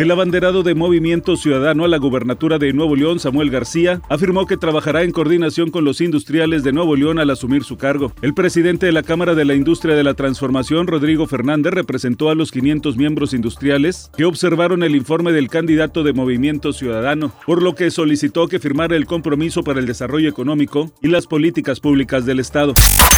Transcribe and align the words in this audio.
El 0.00 0.10
abanderado 0.10 0.62
de 0.62 0.74
Movimiento 0.74 1.36
Ciudadano 1.36 1.84
a 1.84 1.88
la 1.88 1.98
gubernatura 1.98 2.56
de 2.56 2.72
Nuevo 2.72 2.96
León, 2.96 3.20
Samuel 3.20 3.50
García, 3.50 4.00
afirmó 4.08 4.46
que 4.46 4.56
trabajará 4.56 5.02
en 5.02 5.10
coordinación 5.10 5.70
con 5.70 5.84
los 5.84 6.00
industriales 6.00 6.62
de 6.62 6.72
Nuevo 6.72 6.96
León 6.96 7.18
al 7.18 7.28
asumir 7.28 7.64
su 7.64 7.76
cargo. 7.76 8.10
El 8.22 8.32
presidente 8.32 8.86
de 8.86 8.92
la 8.92 9.02
Cámara 9.02 9.34
de 9.34 9.44
la 9.44 9.54
Industria 9.54 9.94
de 9.94 10.02
la 10.02 10.14
Transformación, 10.14 10.86
Rodrigo 10.86 11.26
Fernández, 11.26 11.74
representó 11.74 12.30
a 12.30 12.34
los 12.34 12.50
500 12.50 12.96
miembros 12.96 13.34
industriales 13.34 14.10
que 14.16 14.24
observaron 14.24 14.82
el 14.84 14.96
informe 14.96 15.32
del 15.32 15.50
candidato 15.50 16.02
de 16.02 16.14
Movimiento 16.14 16.72
Ciudadano, 16.72 17.34
por 17.44 17.62
lo 17.62 17.74
que 17.74 17.90
solicitó 17.90 18.48
que 18.48 18.58
firmara 18.58 18.96
el 18.96 19.04
compromiso 19.04 19.62
para 19.64 19.80
el 19.80 19.86
desarrollo 19.86 20.30
económico 20.30 20.90
y 21.02 21.08
las 21.08 21.26
políticas 21.26 21.78
públicas 21.78 22.24
del 22.24 22.40
Estado. 22.40 22.72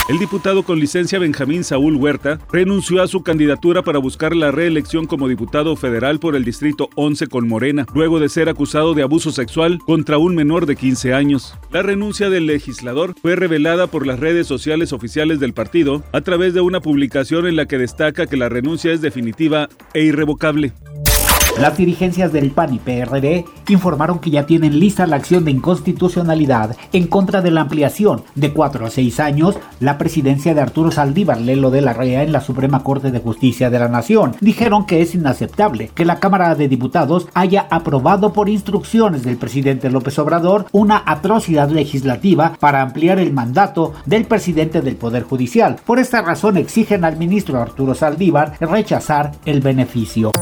El 0.08 0.18
diputado 0.18 0.64
con 0.64 0.80
licencia 0.80 1.20
Benjamín 1.20 1.62
Saúl 1.62 1.94
Huerta 1.94 2.40
renunció 2.50 3.00
a 3.02 3.06
su 3.06 3.22
candidatura 3.22 3.82
para 3.82 4.00
buscar 4.00 4.34
la 4.34 4.50
reelección 4.50 5.06
como 5.06 5.28
diputado 5.28 5.76
federal 5.76 6.18
por 6.18 6.34
el 6.34 6.44
Distrito 6.44 6.71
11 6.94 7.26
con 7.28 7.48
Morena, 7.48 7.86
luego 7.94 8.20
de 8.20 8.28
ser 8.28 8.48
acusado 8.48 8.94
de 8.94 9.02
abuso 9.02 9.32
sexual 9.32 9.78
contra 9.84 10.18
un 10.18 10.34
menor 10.34 10.66
de 10.66 10.76
15 10.76 11.14
años. 11.14 11.54
La 11.70 11.82
renuncia 11.82 12.30
del 12.30 12.46
legislador 12.46 13.14
fue 13.20 13.36
revelada 13.36 13.86
por 13.86 14.06
las 14.06 14.20
redes 14.20 14.46
sociales 14.46 14.92
oficiales 14.92 15.40
del 15.40 15.52
partido 15.52 16.02
a 16.12 16.20
través 16.20 16.54
de 16.54 16.60
una 16.60 16.80
publicación 16.80 17.46
en 17.46 17.56
la 17.56 17.66
que 17.66 17.78
destaca 17.78 18.26
que 18.26 18.36
la 18.36 18.48
renuncia 18.48 18.92
es 18.92 19.00
definitiva 19.00 19.68
e 19.94 20.02
irrevocable. 20.02 20.72
Las 21.60 21.76
dirigencias 21.76 22.32
del 22.32 22.50
PAN 22.50 22.74
y 22.74 22.78
PRD 22.78 23.44
informaron 23.68 24.18
que 24.18 24.30
ya 24.30 24.46
tienen 24.46 24.80
lista 24.80 25.06
la 25.06 25.16
acción 25.16 25.44
de 25.44 25.50
inconstitucionalidad 25.50 26.76
en 26.92 27.06
contra 27.06 27.42
de 27.42 27.50
la 27.50 27.60
ampliación 27.60 28.22
de 28.34 28.52
cuatro 28.52 28.86
a 28.86 28.90
seis 28.90 29.20
años 29.20 29.58
la 29.78 29.98
presidencia 29.98 30.54
de 30.54 30.60
Arturo 30.60 30.90
Saldívar 30.90 31.40
Lelo 31.40 31.70
de 31.70 31.82
la 31.82 31.92
Rea 31.92 32.22
en 32.22 32.32
la 32.32 32.40
Suprema 32.40 32.82
Corte 32.82 33.10
de 33.10 33.20
Justicia 33.20 33.70
de 33.70 33.78
la 33.78 33.88
Nación. 33.88 34.34
Dijeron 34.40 34.86
que 34.86 35.02
es 35.02 35.14
inaceptable 35.14 35.90
que 35.94 36.06
la 36.06 36.18
Cámara 36.18 36.54
de 36.54 36.68
Diputados 36.68 37.28
haya 37.34 37.66
aprobado 37.70 38.32
por 38.32 38.48
instrucciones 38.48 39.22
del 39.22 39.36
presidente 39.36 39.90
López 39.90 40.18
Obrador 40.18 40.66
una 40.72 41.02
atrocidad 41.06 41.68
legislativa 41.68 42.54
para 42.58 42.82
ampliar 42.82 43.18
el 43.18 43.32
mandato 43.32 43.92
del 44.06 44.24
presidente 44.24 44.80
del 44.80 44.96
Poder 44.96 45.24
Judicial. 45.24 45.76
Por 45.84 45.98
esta 45.98 46.22
razón 46.22 46.56
exigen 46.56 47.04
al 47.04 47.18
ministro 47.18 47.60
Arturo 47.60 47.94
Saldívar 47.94 48.54
rechazar 48.58 49.32
el 49.44 49.60
beneficio. 49.60 50.32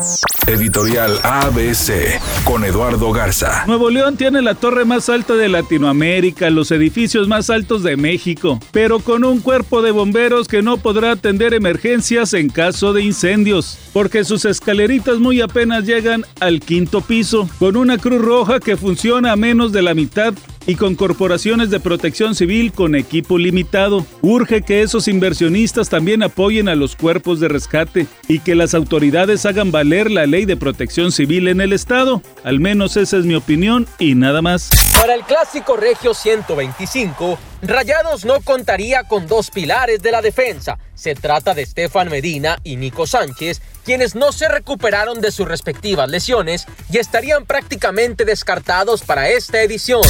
Editorial 0.50 1.20
ABC 1.22 2.20
con 2.42 2.64
Eduardo 2.64 3.12
Garza. 3.12 3.64
Nuevo 3.68 3.88
León 3.88 4.16
tiene 4.16 4.42
la 4.42 4.56
torre 4.56 4.84
más 4.84 5.08
alta 5.08 5.34
de 5.34 5.48
Latinoamérica, 5.48 6.50
los 6.50 6.72
edificios 6.72 7.28
más 7.28 7.50
altos 7.50 7.84
de 7.84 7.96
México, 7.96 8.58
pero 8.72 8.98
con 8.98 9.24
un 9.24 9.40
cuerpo 9.40 9.80
de 9.80 9.92
bomberos 9.92 10.48
que 10.48 10.60
no 10.60 10.76
podrá 10.76 11.12
atender 11.12 11.54
emergencias 11.54 12.34
en 12.34 12.48
caso 12.48 12.92
de 12.92 13.04
incendios, 13.04 13.78
porque 13.92 14.24
sus 14.24 14.44
escaleritas 14.44 15.20
muy 15.20 15.40
apenas 15.40 15.86
llegan 15.86 16.24
al 16.40 16.58
quinto 16.58 17.00
piso, 17.00 17.48
con 17.60 17.76
una 17.76 17.96
cruz 17.98 18.20
roja 18.20 18.58
que 18.58 18.76
funciona 18.76 19.30
a 19.30 19.36
menos 19.36 19.70
de 19.70 19.82
la 19.82 19.94
mitad 19.94 20.34
y 20.66 20.74
con 20.74 20.94
corporaciones 20.94 21.70
de 21.70 21.80
protección 21.80 22.34
civil 22.34 22.72
con 22.72 22.94
equipo 22.94 23.38
limitado. 23.38 24.06
Urge 24.20 24.62
que 24.62 24.82
esos 24.82 25.08
inversionistas 25.08 25.88
también 25.88 26.22
apoyen 26.22 26.68
a 26.68 26.74
los 26.74 26.96
cuerpos 26.96 27.40
de 27.40 27.48
rescate 27.48 28.06
y 28.28 28.40
que 28.40 28.54
las 28.54 28.74
autoridades 28.74 29.46
hagan 29.46 29.72
valer 29.72 30.10
la 30.10 30.26
ley 30.26 30.44
de 30.44 30.56
protección 30.56 31.12
civil 31.12 31.48
en 31.48 31.60
el 31.60 31.72
Estado. 31.72 32.22
Al 32.44 32.60
menos 32.60 32.96
esa 32.96 33.16
es 33.16 33.24
mi 33.24 33.34
opinión 33.34 33.86
y 33.98 34.14
nada 34.14 34.42
más. 34.42 34.70
Para 34.92 35.14
el 35.14 35.22
clásico 35.22 35.76
Regio 35.76 36.14
125, 36.14 37.38
Rayados 37.62 38.24
no 38.24 38.40
contaría 38.40 39.04
con 39.04 39.26
dos 39.26 39.50
pilares 39.50 40.02
de 40.02 40.10
la 40.10 40.22
defensa. 40.22 40.78
Se 40.94 41.14
trata 41.14 41.52
de 41.52 41.62
Estefan 41.62 42.08
Medina 42.08 42.58
y 42.64 42.76
Nico 42.76 43.06
Sánchez, 43.06 43.60
quienes 43.84 44.14
no 44.14 44.32
se 44.32 44.48
recuperaron 44.48 45.20
de 45.20 45.30
sus 45.30 45.46
respectivas 45.46 46.08
lesiones 46.08 46.66
y 46.90 46.96
estarían 46.96 47.44
prácticamente 47.44 48.24
descartados 48.24 49.02
para 49.02 49.28
esta 49.28 49.62
edición. 49.62 50.02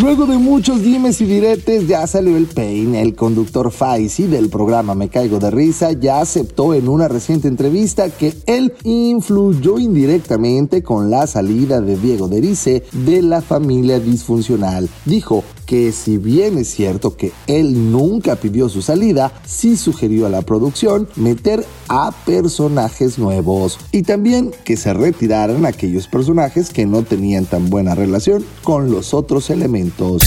Luego 0.00 0.26
de 0.26 0.38
muchos 0.38 0.82
dimes 0.82 1.20
y 1.20 1.24
diretes, 1.24 1.86
ya 1.86 2.06
salió 2.06 2.36
el 2.36 2.46
peine. 2.46 3.00
El 3.00 3.14
conductor 3.14 3.70
Faisy 3.70 4.26
del 4.26 4.50
programa 4.50 4.94
Me 4.94 5.08
Caigo 5.08 5.38
de 5.38 5.50
Risa 5.50 5.92
ya 5.92 6.20
aceptó 6.20 6.74
en 6.74 6.88
una 6.88 7.06
reciente 7.06 7.46
entrevista 7.46 8.10
que 8.10 8.34
él 8.46 8.74
influyó 8.82 9.78
indirectamente 9.78 10.82
con 10.82 11.10
la 11.10 11.26
salida 11.28 11.80
de 11.80 11.96
Diego 11.96 12.28
Derice 12.28 12.84
de 12.92 13.22
la 13.22 13.40
familia 13.40 14.00
disfuncional. 14.00 14.88
Dijo 15.04 15.44
que 15.68 15.92
si 15.92 16.16
bien 16.16 16.56
es 16.56 16.68
cierto 16.68 17.14
que 17.14 17.30
él 17.46 17.92
nunca 17.92 18.36
pidió 18.36 18.70
su 18.70 18.80
salida, 18.80 19.30
sí 19.44 19.76
sugirió 19.76 20.24
a 20.24 20.30
la 20.30 20.40
producción 20.40 21.06
meter 21.14 21.62
a 21.88 22.10
personajes 22.24 23.18
nuevos 23.18 23.78
y 23.92 24.02
también 24.02 24.50
que 24.64 24.78
se 24.78 24.94
retiraran 24.94 25.66
aquellos 25.66 26.06
personajes 26.06 26.70
que 26.70 26.86
no 26.86 27.02
tenían 27.02 27.44
tan 27.44 27.68
buena 27.68 27.94
relación 27.94 28.46
con 28.64 28.90
los 28.90 29.12
otros 29.12 29.50
elementos. 29.50 30.22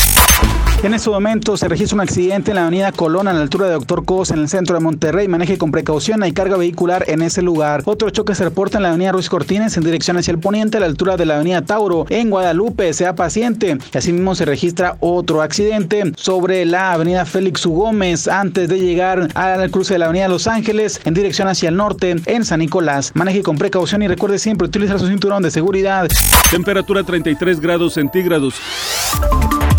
En 0.83 0.95
este 0.95 1.11
momento 1.11 1.57
se 1.57 1.67
registra 1.67 1.93
un 1.93 2.01
accidente 2.01 2.49
en 2.49 2.55
la 2.55 2.63
avenida 2.63 2.91
Colón 2.91 3.27
a 3.27 3.33
la 3.33 3.41
altura 3.41 3.67
de 3.67 3.73
Doctor 3.73 4.03
Cos 4.03 4.31
en 4.31 4.39
el 4.39 4.49
centro 4.49 4.75
de 4.75 4.81
Monterrey. 4.81 5.27
Maneje 5.27 5.59
con 5.59 5.71
precaución, 5.71 6.23
hay 6.23 6.31
carga 6.31 6.57
vehicular 6.57 7.05
en 7.07 7.21
ese 7.21 7.43
lugar. 7.43 7.83
Otro 7.85 8.09
choque 8.09 8.33
se 8.33 8.45
reporta 8.45 8.77
en 8.77 8.83
la 8.83 8.89
avenida 8.89 9.11
Ruiz 9.11 9.29
Cortines 9.29 9.77
en 9.77 9.83
dirección 9.83 10.17
hacia 10.17 10.31
el 10.31 10.39
poniente 10.39 10.77
a 10.77 10.79
la 10.79 10.87
altura 10.87 11.17
de 11.17 11.27
la 11.27 11.35
avenida 11.35 11.61
Tauro 11.61 12.07
en 12.09 12.31
Guadalupe. 12.31 12.91
Sea 12.93 13.13
paciente. 13.13 13.77
Asimismo 13.93 14.33
se 14.33 14.45
registra 14.45 14.97
otro 15.01 15.43
accidente 15.43 16.13
sobre 16.15 16.65
la 16.65 16.93
avenida 16.93 17.25
Félix 17.25 17.63
U. 17.67 17.73
Gómez 17.73 18.27
antes 18.27 18.67
de 18.67 18.79
llegar 18.79 19.27
al 19.35 19.69
cruce 19.69 19.93
de 19.93 19.99
la 19.99 20.05
avenida 20.05 20.27
Los 20.29 20.47
Ángeles 20.47 20.99
en 21.05 21.13
dirección 21.13 21.47
hacia 21.47 21.69
el 21.69 21.77
norte 21.77 22.15
en 22.25 22.43
San 22.43 22.59
Nicolás. 22.59 23.11
Maneje 23.13 23.43
con 23.43 23.59
precaución 23.59 24.01
y 24.01 24.07
recuerde 24.07 24.39
siempre 24.39 24.65
utilizar 24.65 24.99
su 24.99 25.07
cinturón 25.07 25.43
de 25.43 25.51
seguridad. 25.51 26.07
Temperatura 26.49 27.03
33 27.03 27.59
grados 27.59 27.93
centígrados. 27.93 28.55